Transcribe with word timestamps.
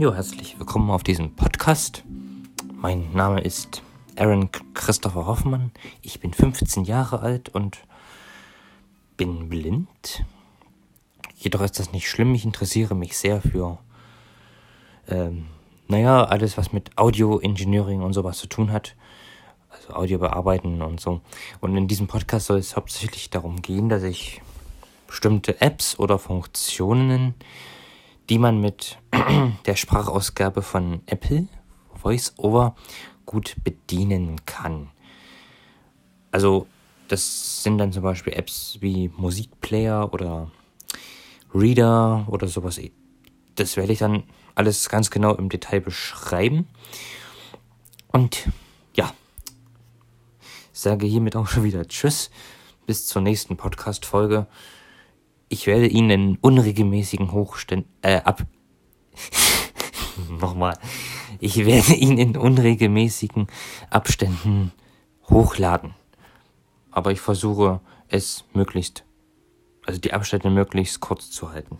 Jo, 0.00 0.14
herzlich 0.14 0.56
willkommen 0.60 0.92
auf 0.92 1.02
diesem 1.02 1.34
Podcast. 1.34 2.04
Mein 2.72 3.12
Name 3.14 3.40
ist 3.40 3.82
Aaron 4.14 4.48
Christopher 4.72 5.26
Hoffmann. 5.26 5.72
Ich 6.02 6.20
bin 6.20 6.32
15 6.32 6.84
Jahre 6.84 7.18
alt 7.18 7.48
und 7.48 7.78
bin 9.16 9.48
blind. 9.48 10.24
Jedoch 11.34 11.62
ist 11.62 11.80
das 11.80 11.90
nicht 11.90 12.08
schlimm. 12.08 12.32
Ich 12.36 12.44
interessiere 12.44 12.94
mich 12.94 13.18
sehr 13.18 13.42
für, 13.42 13.78
ähm, 15.08 15.46
naja, 15.88 16.22
alles, 16.22 16.56
was 16.56 16.72
mit 16.72 16.96
Audio 16.96 17.40
Engineering 17.40 18.00
und 18.00 18.12
sowas 18.12 18.38
zu 18.38 18.46
tun 18.46 18.70
hat. 18.70 18.94
Also 19.68 19.94
Audio 19.94 20.20
bearbeiten 20.20 20.80
und 20.80 21.00
so. 21.00 21.22
Und 21.58 21.76
in 21.76 21.88
diesem 21.88 22.06
Podcast 22.06 22.46
soll 22.46 22.58
es 22.58 22.76
hauptsächlich 22.76 23.30
darum 23.30 23.62
gehen, 23.62 23.88
dass 23.88 24.04
ich 24.04 24.42
bestimmte 25.08 25.60
Apps 25.60 25.98
oder 25.98 26.20
Funktionen, 26.20 27.34
die 28.28 28.38
man 28.38 28.60
mit 28.60 28.98
der 29.66 29.76
Sprachausgabe 29.76 30.62
von 30.62 31.02
Apple 31.06 31.48
VoiceOver 31.94 32.76
gut 33.26 33.56
bedienen 33.64 34.44
kann. 34.46 34.90
Also 36.30 36.66
das 37.08 37.62
sind 37.62 37.78
dann 37.78 37.92
zum 37.92 38.02
Beispiel 38.02 38.34
Apps 38.34 38.78
wie 38.80 39.10
Musikplayer 39.16 40.12
oder 40.12 40.50
Reader 41.54 42.26
oder 42.28 42.46
sowas. 42.48 42.80
Das 43.54 43.76
werde 43.76 43.92
ich 43.92 43.98
dann 43.98 44.24
alles 44.54 44.88
ganz 44.88 45.10
genau 45.10 45.34
im 45.34 45.48
Detail 45.48 45.80
beschreiben. 45.80 46.68
Und 48.08 48.48
ja, 48.94 49.12
sage 50.72 51.06
hiermit 51.06 51.36
auch 51.36 51.48
schon 51.48 51.64
wieder 51.64 51.86
Tschüss. 51.88 52.30
Bis 52.86 53.06
zur 53.06 53.22
nächsten 53.22 53.56
Podcast-Folge. 53.56 54.46
Ich 55.48 55.66
werde 55.66 55.86
ihn 55.86 56.10
in 56.10 56.36
unregelmäßigen 56.36 57.32
Hochständen, 57.32 57.90
äh, 58.02 58.20
ab, 58.20 58.42
nochmal. 60.40 60.78
Ich 61.40 61.64
werde 61.64 61.94
ihn 61.94 62.18
in 62.18 62.36
unregelmäßigen 62.36 63.46
Abständen 63.90 64.72
hochladen. 65.28 65.94
Aber 66.90 67.12
ich 67.12 67.20
versuche 67.20 67.80
es 68.08 68.44
möglichst, 68.52 69.04
also 69.86 70.00
die 70.00 70.12
Abstände 70.12 70.50
möglichst 70.50 71.00
kurz 71.00 71.30
zu 71.30 71.50
halten. 71.50 71.78